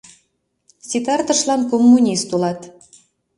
[0.89, 2.59] Ситартышлан коммунист улат.